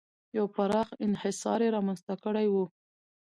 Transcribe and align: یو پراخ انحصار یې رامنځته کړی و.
یو 0.37 0.45
پراخ 0.55 0.89
انحصار 1.05 1.59
یې 1.65 1.69
رامنځته 1.75 2.13
کړی 2.23 2.47
و. 2.49 2.55